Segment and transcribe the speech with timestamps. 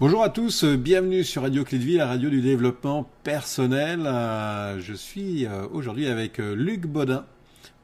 [0.00, 4.06] Bonjour à tous, bienvenue sur Radio Clé de Vie, la radio du développement personnel.
[4.06, 7.26] Euh, je suis euh, aujourd'hui avec euh, Luc Baudin.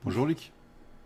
[0.03, 0.51] Bonjour Luc.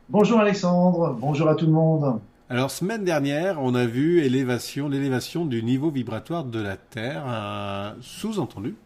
[0.09, 2.21] Bonjour Alexandre, bonjour à tout le monde.
[2.49, 8.77] Alors semaine dernière, on a vu élévation, l'élévation du niveau vibratoire de la Terre, sous-entendu,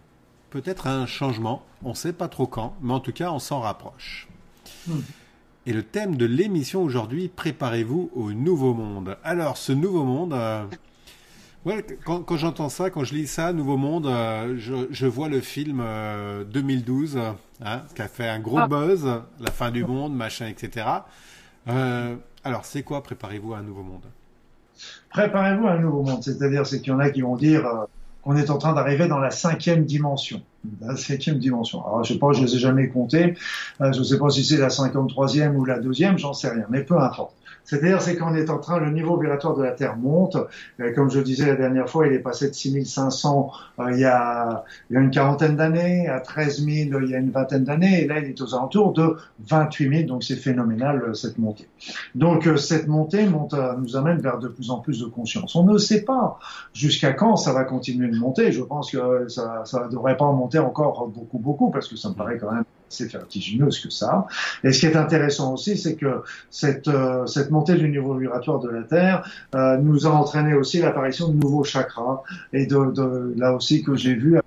[0.49, 3.61] peut-être un changement, on ne sait pas trop quand, mais en tout cas on s'en
[3.61, 4.29] rapproche.
[4.89, 5.01] Hmm.
[5.67, 9.19] Et le thème de l'émission aujourd'hui, préparez-vous au nouveau monde.
[9.25, 10.35] Alors ce nouveau monde,
[11.65, 15.31] Ouais, quand, quand j'entends ça, quand je lis ça, Nouveau Monde, euh, je, je, vois
[15.31, 15.83] le film
[16.51, 17.31] 2012, euh,
[17.65, 18.69] hein, qui a fait un gros ah.
[18.69, 19.09] buzz,
[19.41, 20.87] la fin du monde, machin, etc.
[21.69, 24.05] Euh, alors, c'est quoi Préparez-vous à un nouveau monde?
[25.09, 27.85] Préparez-vous à un nouveau monde, c'est-à-dire c'est qu'il y en a qui vont dire euh,
[28.23, 30.43] qu'on est en train d'arriver dans la cinquième dimension.
[30.83, 31.87] La cinquième dimension.
[31.87, 33.35] Alors, je sais pas, je les ai jamais comptés.
[33.81, 36.83] je ne sais pas si c'est la 53e ou la deuxième, j'en sais rien, mais
[36.83, 37.35] peu importe.
[37.65, 40.37] C'est-à-dire, c'est qu'on est en train, le niveau vibratoire de la Terre monte.
[40.81, 44.05] Euh, comme je disais la dernière fois, il est passé de 6500 euh, il, y
[44.05, 47.65] a, il y a une quarantaine d'années à 13 000 il y a une vingtaine
[47.65, 49.17] d'années, et là, il est aux alentours de
[49.49, 50.09] 28 000.
[50.09, 51.69] Donc, c'est phénoménal euh, cette montée.
[52.15, 55.57] Donc, cette montée monte, nous amène vers de plus en plus de conscience.
[55.57, 56.39] On ne sait pas
[56.73, 58.53] jusqu'à quand ça va continuer de monter.
[58.53, 62.15] Je pense que ça ne devrait pas monter encore beaucoup, beaucoup, parce que ça me
[62.15, 64.27] paraît quand même assez vertigineuse que ça.
[64.63, 68.69] Et ce qui est intéressant aussi, c'est que cette, euh, montée du niveau vibratoire de
[68.69, 72.23] la Terre euh, nous a entraîné aussi l'apparition de nouveaux chakras.
[72.53, 74.39] Et de là aussi que j'ai vu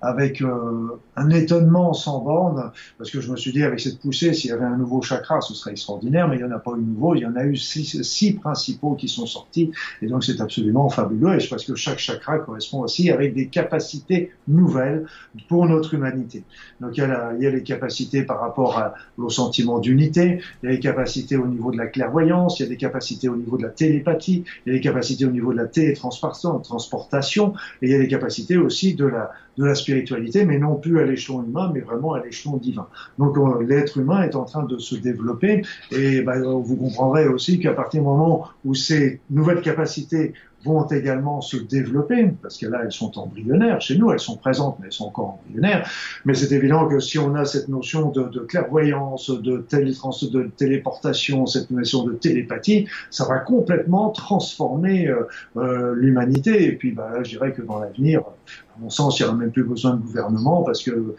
[0.00, 4.32] avec euh, un étonnement sans borne, parce que je me suis dit avec cette poussée,
[4.32, 6.72] s'il y avait un nouveau chakra, ce serait extraordinaire, mais il n'y en a pas
[6.72, 9.70] eu nouveau, il y en a eu six, six principaux qui sont sortis,
[10.02, 13.48] et donc c'est absolument fabuleux, et je pense que chaque chakra correspond aussi avec des
[13.48, 15.06] capacités nouvelles
[15.48, 16.44] pour notre humanité.
[16.80, 20.40] Donc il y a, il y a les capacités par rapport à, au sentiment d'unité,
[20.62, 23.28] il y a les capacités au niveau de la clairvoyance, il y a des capacités
[23.28, 27.52] au niveau de la télépathie, il y a des capacités au niveau de la télétransportation,
[27.82, 31.00] et il y a des capacités aussi de la de la spiritualité, mais non plus
[31.00, 32.86] à l'échelon humain, mais vraiment à l'échelon divin.
[33.18, 37.72] Donc l'être humain est en train de se développer et bah, vous comprendrez aussi qu'à
[37.72, 40.32] partir du moment où ces nouvelles capacités
[40.64, 43.80] vont également se développer, parce que là, elles sont embryonnaires.
[43.80, 45.88] Chez nous, elles sont présentes, mais elles sont encore embryonnaires.
[46.24, 51.46] Mais c'est évident que si on a cette notion de, clairvoyance, de, télétrans, de téléportation,
[51.46, 56.64] cette notion de télépathie, ça va complètement transformer euh, euh, l'humanité.
[56.64, 59.50] Et puis, bah, je dirais que dans l'avenir, à mon sens, il n'y aura même
[59.50, 61.14] plus besoin de gouvernement, parce que euh,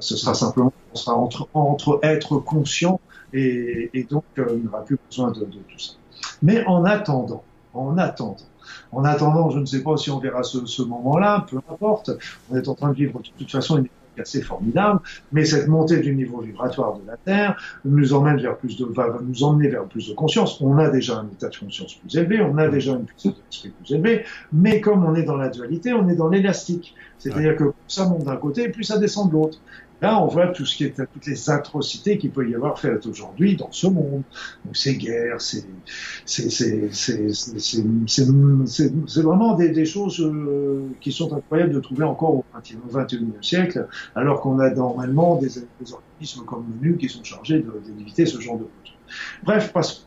[0.00, 3.00] ce sera simplement, on sera entre, entre être conscient,
[3.32, 5.92] et, et donc euh, il n'y aura plus besoin de, de tout ça.
[6.42, 8.36] Mais en attendant, en attendant,
[8.92, 12.10] en attendant, je ne sais pas si on verra ce, ce moment-là, peu importe.
[12.50, 15.00] On est en train de vivre de toute façon une époque assez formidable,
[15.32, 19.18] mais cette montée du niveau vibratoire de la Terre nous emmène vers plus de, va
[19.22, 20.60] nous emmener vers plus de conscience.
[20.60, 23.70] On a déjà un état de conscience plus élevé, on a déjà une puissance d'esprit
[23.70, 26.94] plus élevée, mais comme on est dans la dualité, on est dans l'élastique.
[27.18, 29.58] C'est-à-dire que plus ça monte d'un côté, plus ça descend de l'autre.
[30.02, 33.06] Là, on voit tout ce qui est, toutes les atrocités qu'il peut y avoir faites
[33.06, 34.22] aujourd'hui dans ce monde.
[34.64, 35.64] Donc, ces guerres, c'est,
[39.22, 44.40] vraiment des, des choses euh, qui sont incroyables de trouver encore au XXIe siècle, alors
[44.40, 48.64] qu'on a normalement des, des organismes comme l'ONU qui sont chargés d'éviter ce genre de
[48.64, 48.94] choses.
[49.44, 50.06] Bref, parce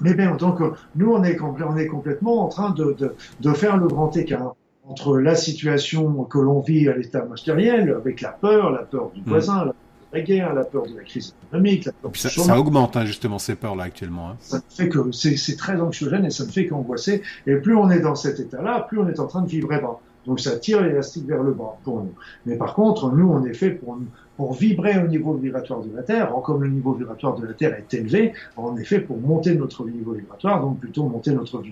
[0.00, 0.58] mais bien, donc,
[0.96, 4.56] nous, on est, on est complètement en train de, de, de faire le grand écart
[4.84, 9.20] entre la situation que l'on vit à l'état matériel, avec la peur, la peur du
[9.20, 9.24] mm.
[9.26, 9.74] voisin, la peur
[10.12, 13.04] de la guerre, la peur de la crise économique, la peur ça, ça, augmente hein,
[13.04, 14.30] justement ces peurs-là actuellement.
[14.30, 14.36] Hein.
[14.40, 17.22] Ça fait que c'est très anxiogène et ça ne fait qu'angoisser.
[17.46, 20.00] Et plus on est dans cet état-là, plus on est en train de vibrer bas.
[20.26, 22.14] Donc ça tire l'élastique vers le bas pour nous.
[22.46, 23.98] Mais par contre, nous, on est fait pour,
[24.36, 26.32] pour vibrer au niveau vibratoire de la Terre.
[26.44, 28.32] comme le niveau vibratoire de la Terre est élevé,
[28.78, 31.62] est fait pour monter notre niveau vibratoire, donc plutôt monter notre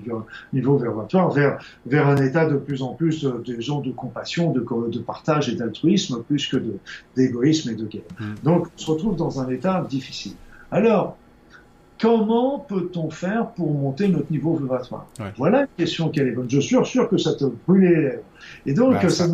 [0.53, 4.53] niveau vibratoire vers, vers un état de plus en plus euh, de gens de compassion,
[4.53, 6.63] de, de partage et d'altruisme, plus que
[7.17, 8.03] d'égoïsme et de guerre.
[8.19, 8.25] Mmh.
[8.45, 10.35] Donc on se retrouve dans un état difficile.
[10.71, 11.17] Alors,
[12.01, 15.07] Comment peut-on faire pour monter notre niveau vibratoire
[15.37, 16.49] Voilà une question qui est bonne.
[16.49, 18.23] Je suis sûr que ça te brûle les lèvres.
[18.65, 19.27] Et donc, bah, ça...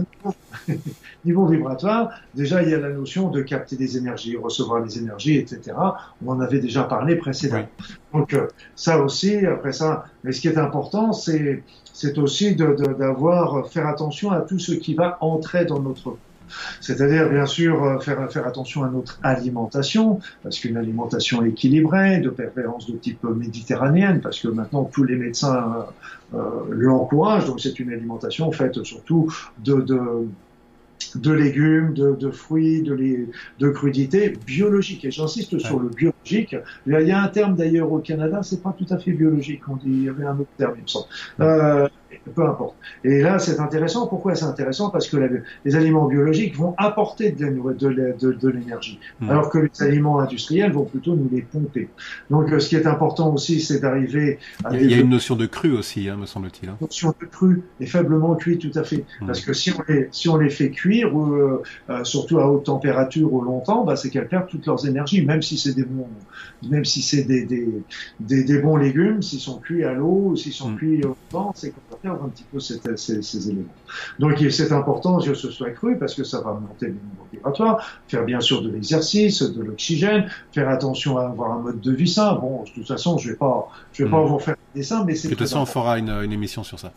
[1.25, 5.37] niveau vibratoire, déjà, il y a la notion de capter des énergies, recevoir les énergies,
[5.37, 5.77] etc.
[6.25, 7.69] On en avait déjà parlé précédemment.
[8.13, 11.63] Donc, euh, ça aussi, après ça, mais ce qui est important, c'est
[11.97, 16.19] c'est aussi d'avoir, de, faire attention à tout ce qui va entrer dans notre
[16.81, 22.31] c'est-à-dire, bien sûr, euh, faire, faire attention à notre alimentation, parce qu'une alimentation équilibrée, de
[22.31, 25.87] préférence de type méditerranéenne, parce que maintenant tous les médecins
[26.35, 29.33] euh, euh l'encouragent, donc c'est une alimentation faite surtout
[29.65, 30.27] de, de
[31.15, 33.29] de légumes, de, fruits, de, les,
[33.59, 35.05] de crudités biologiques.
[35.05, 36.57] Et j'insiste sur le biologique.
[36.87, 39.63] Il y a un terme d'ailleurs au Canada, c'est pas tout à fait biologique.
[39.69, 41.07] On dit, il y avait un autre terme, il me semble.
[41.41, 41.89] Euh,
[42.35, 42.75] peu importe.
[43.05, 44.07] Et là, c'est intéressant.
[44.07, 44.91] Pourquoi c'est intéressant?
[44.91, 45.17] Parce que
[45.65, 49.31] les aliments biologiques vont apporter de, de, l'énergie, hmm.
[49.31, 51.89] alors que les aliments industriels vont plutôt nous les pomper.
[52.31, 54.77] Donc, euh, ce qui est important aussi, c'est d'arriver à...
[54.77, 56.69] Il y a, une notion de cru aussi, hein, me semble-t-il.
[56.69, 56.77] Hein.
[56.81, 59.05] Notion de cru et faiblement cuit, tout à fait.
[59.21, 59.27] Hmm.
[59.27, 62.65] Parce que si on les, si on les fait cuire, euh, euh, surtout à haute
[62.65, 66.09] température ou longtemps, bah, c'est qu'elles perdent toutes leurs énergies, même si c'est des bons,
[66.69, 70.71] même si c'est des, des, des, bons légumes, s'ils sont cuits à l'eau, s'ils sont
[70.71, 70.77] hmm.
[70.77, 73.69] cuits au temps, c'est perdre un petit peu ces, ces, éléments.
[74.19, 77.87] Donc c'est important que ce soit cru parce que ça va monter le niveau vibratoire,
[78.09, 82.09] faire bien sûr de l'exercice, de l'oxygène, faire attention à avoir un mode de vie
[82.09, 82.35] sain.
[82.35, 84.29] Bon, de toute façon, je vais pas, je vais pas hmm.
[84.29, 85.29] vous faire des dessins, mais c'est.
[85.29, 86.93] De toute façon, on fera une, une émission sur ça.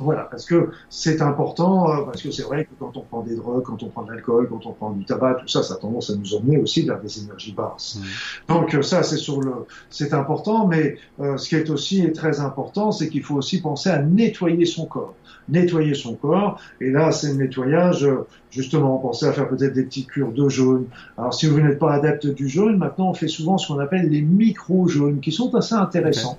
[0.00, 3.36] Voilà, parce que c'est important, euh, parce que c'est vrai que quand on prend des
[3.36, 5.76] drogues, quand on prend de l'alcool, quand on prend du tabac, tout ça, ça a
[5.76, 7.98] tendance à nous emmener aussi vers des énergies basses.
[7.98, 8.54] Mmh.
[8.54, 9.52] Donc euh, ça, c'est sur le,
[9.90, 13.90] c'est important, mais euh, ce qui est aussi très important, c'est qu'il faut aussi penser
[13.90, 15.14] à nettoyer son corps,
[15.50, 16.58] nettoyer son corps.
[16.80, 18.08] Et là, c'est le nettoyage.
[18.50, 20.86] Justement, pensez à faire peut-être des petites cures de jaune.
[21.16, 24.08] Alors, si vous n'êtes pas adepte du jaune, maintenant, on fait souvent ce qu'on appelle
[24.08, 26.38] les micro-jaunes, qui sont assez intéressants.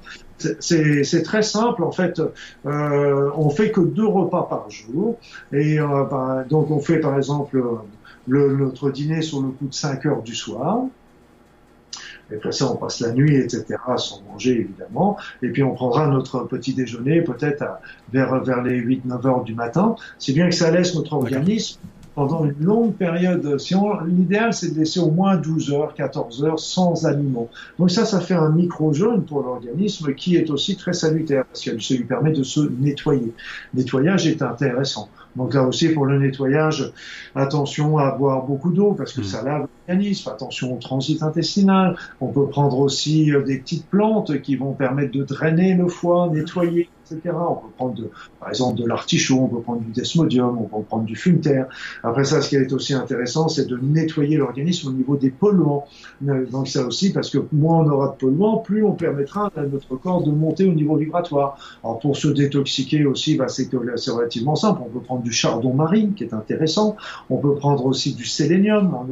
[0.59, 2.21] C'est très simple, en fait.
[2.65, 5.17] Euh, on fait que deux repas par jour.
[5.51, 7.61] Et euh, bah, donc, on fait, par exemple,
[8.27, 10.83] le, notre dîner sur le coup de 5 heures du soir.
[12.31, 13.65] Et après ça, on passe la nuit, etc.,
[13.97, 15.17] sans manger, évidemment.
[15.41, 17.63] Et puis, on prendra notre petit déjeuner peut-être
[18.13, 19.95] vers, vers les 8-9 heures du matin.
[20.17, 21.79] C'est bien que ça laisse notre organisme
[22.15, 23.57] pendant une longue période.
[23.59, 23.75] Si
[24.07, 27.49] l'idéal, c'est de laisser au moins 12 heures, 14 heures sans aliments.
[27.79, 31.79] Donc ça, ça fait un micro-jeûne pour l'organisme qui est aussi très salutaire parce que
[31.79, 33.33] ça lui permet de se nettoyer.
[33.73, 35.09] Le nettoyage est intéressant.
[35.35, 36.91] Donc là aussi, pour le nettoyage,
[37.35, 39.25] attention à boire beaucoup d'eau parce que hmm.
[39.25, 39.67] ça lave
[40.27, 41.97] Attention au transit intestinal.
[42.21, 46.29] On peut prendre aussi euh, des petites plantes qui vont permettre de drainer le foie,
[46.31, 46.89] nettoyer
[47.25, 48.03] on peut prendre,
[48.39, 51.67] par exemple, de l'artichaut, on peut prendre du desmodium, on peut prendre du fumeterre.
[52.03, 55.85] Après ça, ce qui est aussi intéressant, c'est de nettoyer l'organisme au niveau des polluants.
[56.21, 59.95] Donc ça aussi, parce que moins on aura de polluants, plus on permettra à notre
[59.95, 61.57] corps de monter au niveau vibratoire.
[61.83, 64.81] Alors pour se détoxiquer aussi, bah, c'est relativement simple.
[64.85, 66.95] On peut prendre du chardon marine, qui est intéressant.
[67.29, 69.05] On peut prendre aussi du sélénium en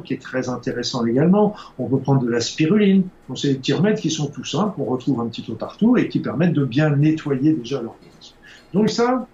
[0.00, 1.54] qui est très intéressant également.
[1.78, 3.04] On peut prendre de la spiruline.
[3.28, 5.96] Donc c'est des petits remèdes qui sont tout simples, qu'on retrouve un petit peu partout
[5.96, 8.34] et qui permettent de bien nettoyer déjà l'organisme.
[8.72, 9.26] Donc ça,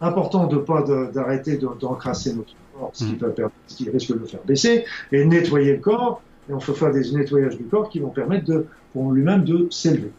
[0.00, 3.50] important de pas d'arrêter d'encrasser notre corps, ce qui, va mm.
[3.66, 6.92] ce qui risque de le faire baisser, et nettoyer le corps, et on peut faire
[6.92, 10.10] des nettoyages du corps qui vont permettre de, pour lui-même de s'élever.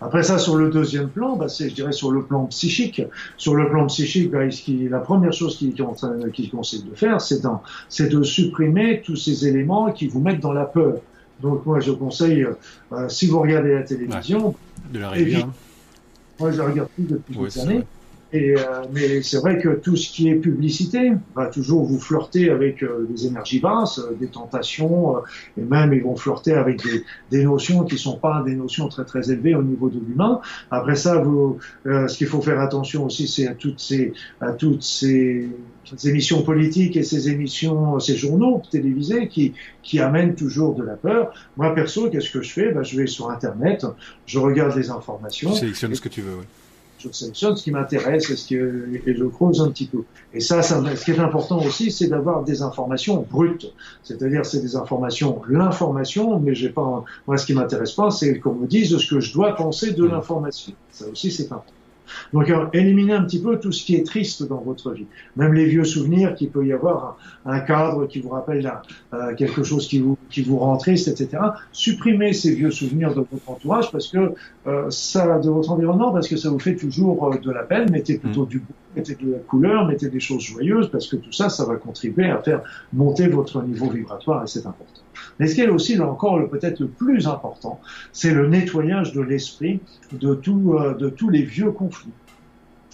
[0.00, 3.02] Après ça, sur le deuxième plan, bah, c'est, je dirais, sur le plan psychique.
[3.36, 7.42] Sur le plan psychique, bah, qui, la première chose qu'il qu conseille de faire, c'est,
[7.88, 10.96] c'est de supprimer tous ces éléments qui vous mettent dans la peur.
[11.42, 12.46] Donc moi, je conseille,
[12.92, 14.54] euh, si vous regardez la télévision,
[14.92, 15.48] de la réduire.
[16.38, 17.82] Moi, je la regarde plus depuis des années.
[18.32, 18.62] Et, euh,
[18.92, 23.04] mais c'est vrai que tout ce qui est publicité va toujours vous flirter avec euh,
[23.10, 25.16] des énergies basses, euh, des tentations,
[25.58, 29.04] et même ils vont flirter avec des, des, notions qui sont pas des notions très
[29.04, 30.40] très élevées au niveau de l'humain.
[30.70, 34.82] Après ça, vous, ce qu'il faut faire attention aussi, c'est à toutes ces à toutes
[34.82, 35.48] ces,
[36.04, 41.34] émissions politiques et ces émissions, ces journaux télévisés qui qui amènent toujours de la peur.
[41.56, 42.70] Moi perso, qu'est-ce que je fais?
[42.70, 43.86] Ben, je vais sur Internet,
[44.26, 45.50] je regarde les informations.
[45.50, 46.36] Tu sélectionnes ce que tu veux.
[46.38, 46.44] Oui
[47.02, 50.04] je sélectionne ce qui m'intéresse et, ce et je creuse un petit peu.
[50.34, 53.72] Et ça, ça, ce qui est important aussi, c'est d'avoir des informations brutes.
[54.02, 58.54] C'est-à-dire, c'est des informations, l'information, mais j'ai pas, moi, ce qui m'intéresse pas, c'est qu'on
[58.54, 60.10] me dise ce que je dois penser de mmh.
[60.10, 60.72] l'information.
[60.90, 61.72] Ça aussi, c'est important.
[62.32, 65.06] Donc, euh, éliminez un petit peu tout ce qui est triste dans votre vie.
[65.36, 68.70] Même les vieux souvenirs qu'il peut y avoir, un, cadre qui vous rappelle
[69.12, 71.42] euh, quelque chose qui vous, qui vous rend triste, etc.
[71.72, 74.32] Supprimez ces vieux souvenirs de votre entourage parce que
[74.66, 77.90] euh, ça, de votre environnement, parce que ça vous fait toujours de la peine.
[77.90, 78.48] Mettez plutôt mmh.
[78.48, 81.64] du beau, mettez de la couleur, mettez des choses joyeuses parce que tout ça, ça
[81.64, 82.62] va contribuer à faire
[82.92, 85.02] monter votre niveau vibratoire et c'est important.
[85.38, 87.80] Mais ce qui est aussi, là encore, peut-être le plus important,
[88.12, 89.80] c'est le nettoyage de l'esprit
[90.12, 91.99] de, tout, euh, de tous les vieux conflits.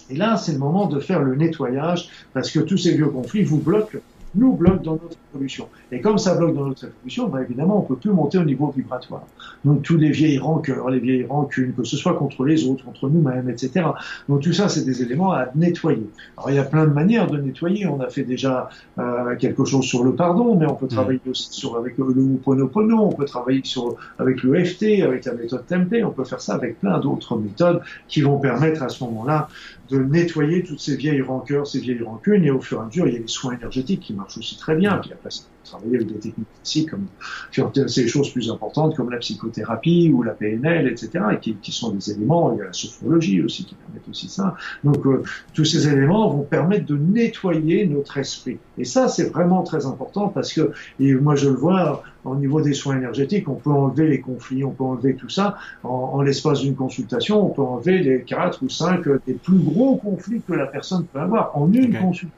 [0.09, 3.43] Et là, c'est le moment de faire le nettoyage parce que tous ces vieux conflits
[3.43, 3.99] vous bloquent
[4.37, 5.67] nous bloque dans notre évolution.
[5.91, 8.73] Et comme ça bloque dans notre évolution, ben évidemment, on peut plus monter au niveau
[8.75, 9.25] vibratoire.
[9.65, 13.09] Donc tous les vieilles rancœurs, les vieilles rancunes, que ce soit contre les autres, contre
[13.09, 13.85] nous-mêmes, etc.
[14.29, 16.09] Donc tout ça, c'est des éléments à nettoyer.
[16.37, 17.87] Alors il y a plein de manières de nettoyer.
[17.87, 21.49] On a fait déjà euh, quelque chose sur le pardon, mais on peut travailler aussi
[21.51, 26.03] sur avec le Ho'oponopono, on peut travailler sur avec le FT, avec la méthode Template,
[26.03, 29.49] on peut faire ça avec plein d'autres méthodes qui vont permettre à ce moment-là
[29.89, 33.07] de nettoyer toutes ces vieilles rancœurs, ces vieilles rancunes, et au fur et à mesure,
[33.07, 34.97] il y a les soins énergétiques qui marchent aussi très bien.
[34.97, 35.29] Puis après,
[35.67, 37.07] travailler avec des techniques ici comme
[37.51, 41.71] faire ces choses plus importantes comme la psychothérapie ou la PNL, etc., et qui, qui
[41.71, 44.55] sont des éléments, il y a la sophrologie aussi qui permettent aussi ça.
[44.83, 48.57] Donc, euh, tous ces éléments vont permettre de nettoyer notre esprit.
[48.77, 52.61] Et ça, c'est vraiment très important parce que, et moi je le vois, au niveau
[52.61, 55.57] des soins énergétiques, on peut enlever les conflits, on peut enlever tout ça.
[55.83, 59.95] En, en l'espace d'une consultation, on peut enlever les quatre ou cinq des plus gros
[59.97, 62.29] conflits que la personne peut avoir en une consultation.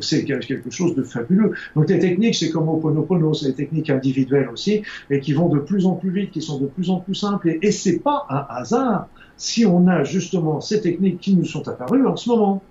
[0.00, 1.52] C'est quelque chose de fabuleux.
[1.74, 5.58] Donc les techniques, c'est comme Oponopono, c'est des techniques individuelles aussi, et qui vont de
[5.58, 7.48] plus en plus vite, qui sont de plus en plus simples.
[7.48, 11.66] Et, et c'est pas un hasard si on a justement ces techniques qui nous sont
[11.66, 12.62] apparues en ce moment.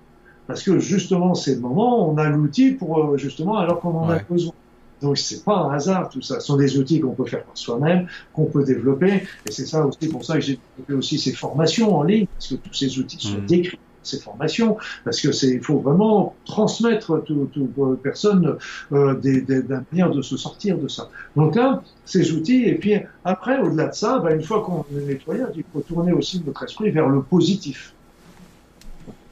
[0.46, 4.08] Parce que justement, c'est le moment, on a l'outil pour euh, justement alors qu'on en
[4.08, 4.52] a besoin.
[5.00, 6.40] Donc c'est pas un hasard tout ça.
[6.40, 9.22] Ce sont des outils qu'on peut faire par soi-même, qu'on peut développer.
[9.46, 12.48] Et c'est ça aussi pour ça que j'ai développé aussi ces formations en ligne, parce
[12.48, 13.46] que tous ces outils sont mmh.
[13.46, 18.56] décrits ces formations, parce que c'est, il faut vraiment transmettre toute aux personnes
[18.92, 21.08] euh, des, des, manière de se sortir de ça.
[21.36, 25.04] Donc là, ces outils, et puis après, au-delà de ça, bah, une fois qu'on est
[25.04, 27.94] nettoyé, il faut tourner aussi notre esprit vers le positif.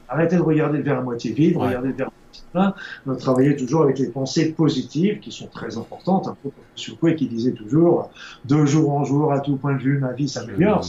[0.07, 1.67] Arrêtez de regarder vers la moitié vide, ouais.
[1.67, 2.73] regardez vers moitié
[3.05, 6.95] plein, travailler toujours avec les pensées positives qui sont très importantes, un peu comme M.
[6.97, 8.09] Coué qui disait toujours,
[8.45, 10.83] de jour en jour, à tout point de vue, ma vie s'améliore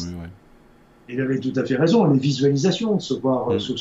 [1.12, 3.60] il avait tout à fait raison, les visualisations, de se voir mm.
[3.60, 3.76] sous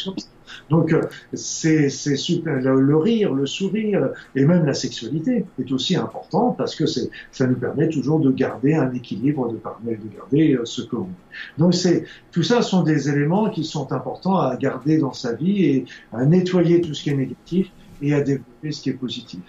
[0.69, 1.01] Donc euh,
[1.33, 6.75] c'est super, le, le, rire, le sourire et même la sexualité est aussi important parce
[6.75, 10.65] que c'est ça nous permet toujours de garder un équilibre, de permettre de garder euh,
[10.65, 11.09] ce que l'on.
[11.57, 15.65] Donc c'est tout ça sont des éléments qui sont importants à garder dans sa vie
[15.65, 17.71] et à nettoyer tout ce qui est négatif
[18.01, 19.41] et à développer ce qui est positif.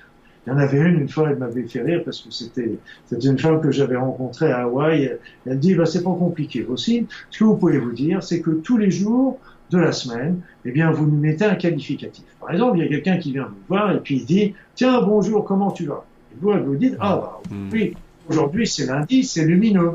[0.50, 2.78] Il y en avait une, une fois, elle m'avait fait rire parce que c'était,
[3.12, 5.16] une femme que j'avais rencontrée à Hawaï.
[5.47, 7.07] Elle dit, bah, c'est pas compliqué aussi.
[7.30, 9.38] Ce que vous pouvez vous dire, c'est que tous les jours
[9.71, 12.25] de la semaine, eh bien, vous nous mettez un qualificatif.
[12.40, 15.00] Par exemple, il y a quelqu'un qui vient vous voir et puis il dit, tiens,
[15.02, 16.04] bonjour, comment tu vas?
[16.33, 17.69] Et vous, vous dites, ah, bah, hmm.
[17.73, 17.95] oui,
[18.28, 19.92] aujourd'hui, c'est lundi, c'est lumineux.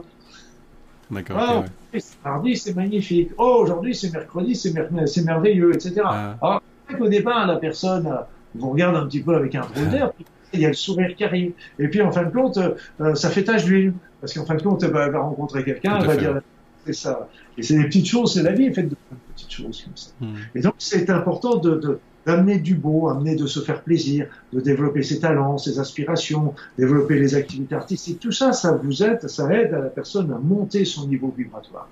[1.11, 1.37] D'accord.
[1.37, 3.31] Ah, okay, mardi, c'est magnifique.
[3.37, 4.87] Oh, aujourd'hui, c'est mercredi, c'est, mer
[5.25, 6.01] merveilleux, etc.
[6.05, 6.37] Ah.
[6.41, 6.61] Alors,
[6.97, 8.09] au départ, la personne
[8.55, 10.11] vous regarde un petit peu avec un drôle d'air,
[10.55, 11.53] il y a le sourire qui arrive.
[11.79, 13.93] Et puis en fin de compte, euh, ça fait tache d'huile.
[14.21, 16.41] Parce qu'en fin de compte, bah, elle va rencontrer quelqu'un, elle va dire
[16.85, 17.29] c'est ça.
[17.57, 18.95] Et c'est des petites choses, c'est la vie est faite de
[19.33, 20.11] petites choses comme ça.
[20.19, 20.35] Hmm.
[20.53, 24.59] Et donc c'est important de, de d'amener du beau, amener de se faire plaisir, de
[24.59, 28.19] développer ses talents, ses aspirations, développer les activités artistiques.
[28.19, 31.87] Tout ça, ça vous aide, ça aide à la personne à monter son niveau vibratoire.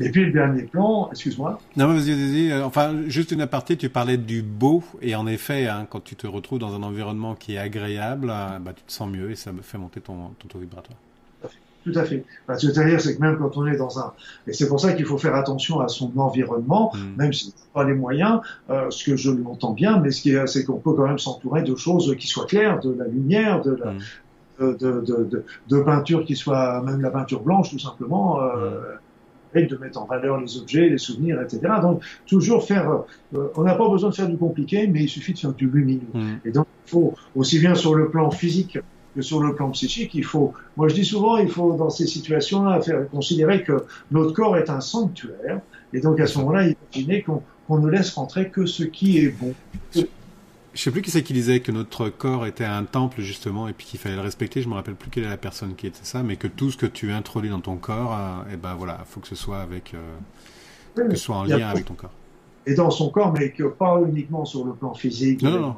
[0.00, 1.60] Et puis le dernier plan, excuse-moi.
[1.76, 2.50] Non, vas-y, vas-y.
[2.50, 6.16] Euh, enfin, juste une aparté, tu parlais du beau, et en effet, hein, quand tu
[6.16, 9.36] te retrouves dans un environnement qui est agréable, euh, bah, tu te sens mieux et
[9.36, 10.98] ça me fait monter ton, ton taux vibratoire.
[11.90, 12.24] Tout à fait.
[12.58, 14.12] C'est-à-dire, c'est que même quand on est dans un...
[14.46, 17.16] Et c'est pour ça qu'il faut faire attention à son environnement, mm.
[17.16, 18.40] même si on n'a pas les moyens,
[18.70, 21.18] euh, ce que je l'entends bien, mais ce qui est, c'est qu'on peut quand même
[21.18, 23.92] s'entourer de choses qui soient claires, de la lumière, de la...
[23.92, 23.98] Mm.
[24.60, 28.80] De, de, de, de, peinture qui soit même la peinture blanche tout simplement euh,
[29.54, 29.58] mm.
[29.58, 31.74] et de mettre en valeur les objets, les souvenirs, etc.
[31.80, 32.90] Donc toujours faire,
[33.36, 35.70] euh, on n'a pas besoin de faire du compliqué, mais il suffit de faire du
[35.70, 36.40] lumineux.
[36.44, 38.78] Et donc il faut aussi bien sur le plan physique
[39.18, 42.06] que sur le plan psychique, il faut, moi je dis souvent, il faut dans ces
[42.06, 45.60] situations-là faire considérer que notre corps est un sanctuaire,
[45.92, 49.30] et donc à ce moment-là, imaginer qu'on qu ne laisse rentrer que ce qui est
[49.30, 49.54] bon.
[49.92, 53.72] Je sais plus qui c'est qui disait que notre corps était un temple justement et
[53.72, 54.62] puis qu'il fallait le respecter.
[54.62, 56.76] Je me rappelle plus quelle est la personne qui était ça, mais que tout ce
[56.76, 59.58] que tu introduis dans ton corps, et euh, eh ben voilà, faut que ce soit
[59.58, 60.16] avec, euh,
[60.96, 62.12] oui, que ce soit en lien avec ton corps.
[62.66, 65.42] Et dans son corps, mais que pas uniquement sur le plan physique.
[65.42, 65.76] Non, non, non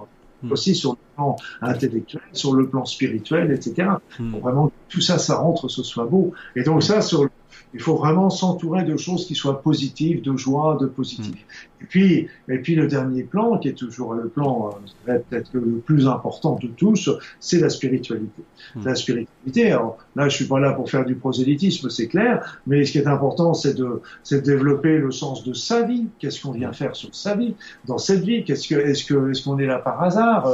[0.49, 3.89] aussi sur le plan intellectuel, sur le plan spirituel, etc.
[4.19, 4.31] Mm.
[4.33, 6.33] Pour vraiment tout ça, ça rentre, ce soit beau.
[6.57, 7.31] Et donc ça, sur le
[7.75, 11.35] il faut vraiment s'entourer de choses qui soient positives, de joie, de positif.
[11.35, 11.83] Mm.
[11.83, 14.77] Et puis, et puis le dernier plan, qui est toujours le plan
[15.09, 18.43] euh, peut-être le plus important de tous, c'est la spiritualité.
[18.75, 18.85] Mm.
[18.85, 19.73] La spiritualité.
[19.73, 22.99] Alors là, je suis pas là pour faire du prosélytisme, c'est clair, mais ce qui
[22.99, 26.09] est important, c'est de, c'est de développer le sens de sa vie.
[26.19, 27.55] Qu'est-ce qu'on vient faire sur sa vie,
[27.87, 28.45] dans cette vie?
[28.45, 30.47] Qu'est-ce que, est-ce que, est-ce qu'on est là par hasard?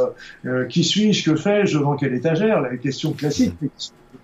[0.44, 2.60] Euh, euh, Qui suis-je Que fais-je Devant quelle étagère?
[2.60, 3.54] La question classique.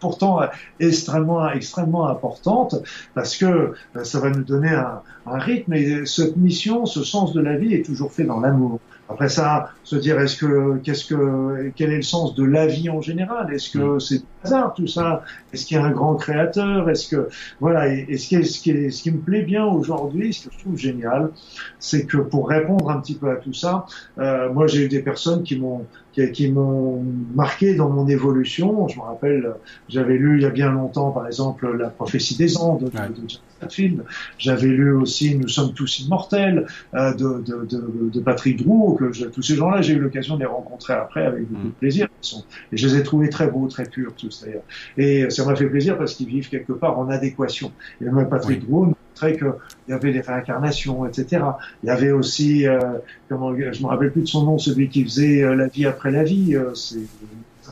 [0.01, 0.41] Pourtant
[0.81, 2.75] extrêmement, extrêmement importante
[3.15, 7.41] parce que ça va nous donner un, un rythme et cette mission, ce sens de
[7.41, 8.81] la vie est toujours fait dans l'amour.
[9.09, 12.89] Après ça, se dire est-ce que qu'est-ce que quel est le sens de la vie
[12.89, 13.53] en général?
[13.53, 14.01] Est-ce que mm.
[14.01, 15.23] c'est hasard tout ça?
[15.53, 16.89] Est-ce qu'il y a un grand créateur?
[16.89, 17.29] Est-ce que
[17.61, 20.59] voilà Et, ce, qui ce, qui ce qui me plaît bien aujourd'hui, ce que je
[20.61, 21.31] trouve génial,
[21.79, 23.87] c'est que pour répondre un petit peu à tout ça,
[24.19, 27.02] euh, moi j'ai eu des personnes qui m'ont qui, m'ont
[27.35, 28.88] marqué dans mon évolution.
[28.88, 29.54] Je me rappelle,
[29.88, 33.97] j'avais lu il y a bien longtemps, par exemple, La prophétie des Andes de, ouais.
[34.38, 38.95] J'avais lu aussi Nous sommes tous immortels euh, de, de, de, de, Patrick Drouot.
[38.95, 41.69] Que je, tous ces gens-là, j'ai eu l'occasion de les rencontrer après avec beaucoup de
[41.69, 41.73] mm.
[41.73, 42.09] plaisir.
[42.73, 44.62] Et je les ai trouvés très beaux, très purs, tous d'ailleurs.
[44.97, 47.73] Et ça m'a fait plaisir parce qu'ils vivent quelque part en adéquation.
[48.00, 49.52] Et même Patrick Drouot montrait qu'il
[49.88, 51.45] y avait des réincarnations, etc.
[51.83, 52.78] Il y avait aussi, euh,
[53.28, 56.11] comment, je me rappelle plus de son nom, celui qui faisait euh, la vie après
[56.11, 57.00] la vie, euh, c'est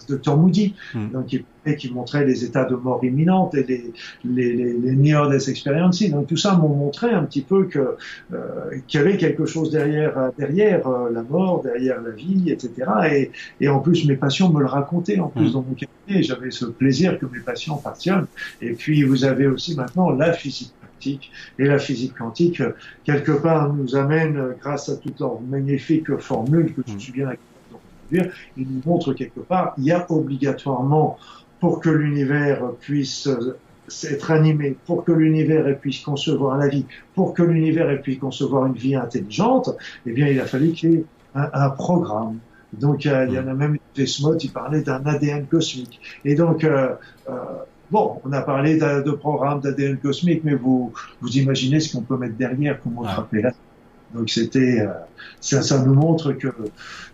[0.08, 1.10] Dr Moody, hmm.
[1.12, 1.44] donc qui,
[1.78, 3.92] qui, montrait les états de mort imminente et les,
[4.24, 6.02] les, les, les near death experiences.
[6.10, 7.96] Donc tout ça m'ont montré un petit peu que
[8.32, 8.38] euh,
[8.86, 12.70] qu'il y avait quelque chose derrière derrière euh, la mort, derrière la vie, etc.
[13.10, 13.30] Et,
[13.60, 15.52] et en plus mes patients me le racontaient en plus hmm.
[15.52, 16.22] dans mon cabinet.
[16.22, 18.26] J'avais ce plaisir que mes patients partionnent.
[18.60, 21.32] Et puis vous avez aussi maintenant la physique quantique.
[21.58, 22.62] Et la physique quantique,
[23.04, 27.00] quelque part, nous amène, grâce à toutes leurs magnifiques formules que je hmm.
[27.00, 27.30] suis bien
[28.56, 31.18] il nous montre quelque part, il y a obligatoirement,
[31.60, 33.28] pour que l'univers puisse
[34.04, 38.74] être animé, pour que l'univers puisse concevoir la vie, pour que l'univers puisse concevoir une
[38.74, 39.70] vie intelligente,
[40.06, 41.04] eh bien, il a fallu qu'il y ait
[41.34, 42.38] un, programme.
[42.72, 46.00] Donc, il y en a même Desmond, il parlait d'un ADN cosmique.
[46.24, 46.94] Et donc, euh,
[47.28, 47.32] euh,
[47.90, 52.02] bon, on a parlé de, de programme d'ADN cosmique, mais vous, vous imaginez ce qu'on
[52.02, 53.14] peut mettre derrière, comment ah.
[53.14, 53.52] rappeler là.
[54.14, 54.88] Donc c'était, euh,
[55.40, 56.48] ça, ça, nous montre que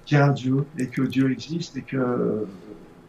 [0.04, 2.46] qu'il y a un Dieu et que Dieu existe et que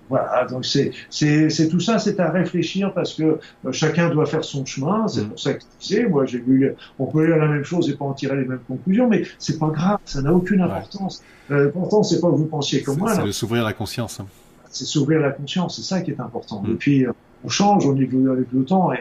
[0.10, 0.46] voilà.
[0.46, 3.24] Donc c'est c'est c'est tout ça, c'est à réfléchir parce que
[3.66, 5.08] euh, chacun doit faire son chemin.
[5.08, 5.30] C'est mm.
[5.30, 7.96] pour ça que je disais, moi j'ai lu, on peut lire la même chose et
[7.96, 11.24] pas en tirer les mêmes conclusions, mais c'est pas grave, ça n'a aucune importance.
[11.52, 13.16] Euh, L'important c'est pas que vous pensiez comme moi.
[13.16, 14.20] C'est de s'ouvrir la conscience.
[14.20, 14.28] Hein.
[14.70, 16.62] C'est s'ouvrir la conscience, c'est ça qui est important.
[16.62, 16.72] Mm.
[16.72, 17.06] Et puis
[17.44, 18.98] on change, on évolue avec le temps, et,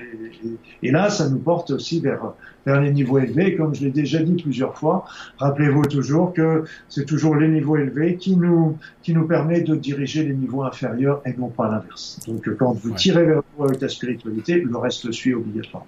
[0.82, 2.32] et, là, ça nous porte aussi vers,
[2.64, 3.56] vers les niveaux élevés.
[3.56, 5.04] Comme je l'ai déjà dit plusieurs fois,
[5.38, 10.24] rappelez-vous toujours que c'est toujours les niveaux élevés qui nous, qui nous permet de diriger
[10.24, 12.18] les niveaux inférieurs et non pas l'inverse.
[12.26, 15.86] Donc, quand vous tirez vers le avec ta spiritualité, le reste suit obligatoirement.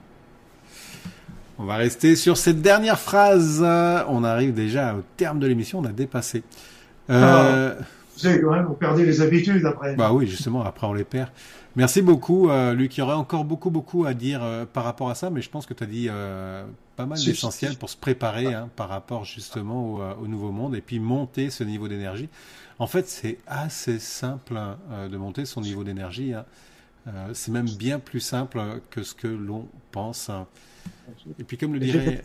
[1.59, 3.61] On va rester sur cette dernière phrase.
[3.63, 6.43] On arrive déjà au terme de l'émission, on a dépassé.
[7.11, 7.75] Euh...
[7.79, 7.85] Ah,
[8.19, 9.95] vous savez, quand même, vous perdez les habitudes après.
[9.95, 11.31] Bah oui, justement, après on les perd.
[11.77, 12.97] Merci beaucoup, euh, Luc.
[12.97, 15.49] Il y aurait encore beaucoup, beaucoup à dire euh, par rapport à ça, mais je
[15.49, 16.65] pense que tu as dit euh,
[16.97, 20.99] pas mal d'essentiel pour se préparer hein, par rapport justement au, nouveau monde et puis
[20.99, 22.29] monter ce niveau d'énergie.
[22.81, 24.77] En fait, c'est assez simple hein,
[25.09, 26.35] de monter son niveau d'énergie.
[26.35, 26.45] Hein.
[27.35, 30.33] c'est même bien plus simple que ce que l'on pense.
[31.39, 32.25] Et puis, comme le dirait.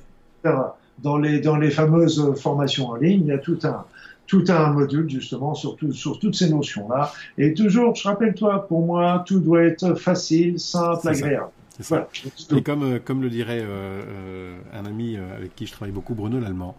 [0.99, 3.83] Dans les, dans les fameuses formations en ligne, il y a tout un,
[4.27, 7.11] tout un module justement sur, sur toutes ces notions-là.
[7.37, 11.49] Et toujours, je rappelle-toi, pour moi, tout doit être facile, simple, agréable.
[11.79, 12.07] Voilà.
[12.55, 16.13] Et comme, euh, comme le dirait euh, euh, un ami avec qui je travaille beaucoup,
[16.13, 16.75] Bruno Lallemand,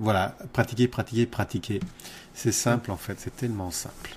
[0.00, 1.80] voilà, pratiquer, pratiquer, pratiquer.
[2.34, 4.16] C'est simple en fait, c'est tellement simple.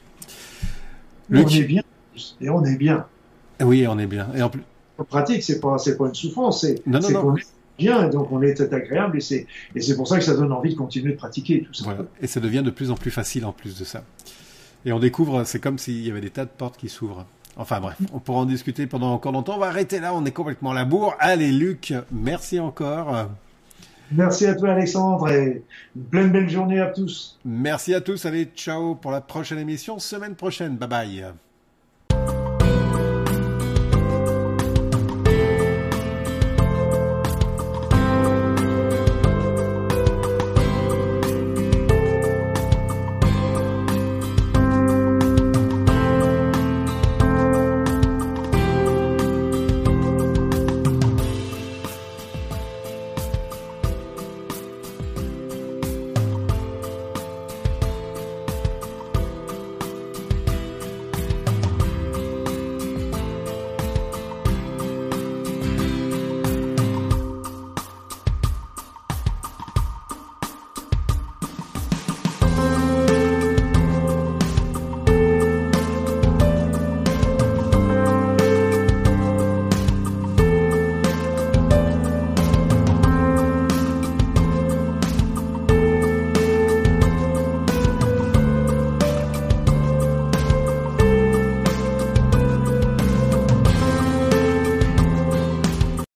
[1.31, 1.81] On est bien,
[2.39, 3.05] et on est bien.
[3.61, 4.27] Oui, on est bien.
[4.35, 4.61] Et en plus,
[5.07, 7.35] pratique, c'est pas, pas une souffrance, c'est, non, non,
[7.81, 10.51] bien, et donc on est agréable, et c'est, et c'est pour ça que ça donne
[10.51, 11.97] envie de continuer de pratiquer tout ça.
[12.21, 14.03] Et ça devient de plus en plus facile en plus de ça.
[14.85, 17.25] Et on découvre, c'est comme s'il y avait des tas de portes qui s'ouvrent.
[17.57, 19.55] Enfin bref, on pourra en discuter pendant encore longtemps.
[19.55, 21.15] On va arrêter là, on est complètement à la bourre.
[21.19, 23.29] Allez Luc, merci encore.
[24.13, 25.63] Merci à toi Alexandre et
[25.95, 27.39] une pleine belle journée à tous.
[27.45, 31.25] Merci à tous, allez ciao pour la prochaine émission, semaine prochaine, bye bye.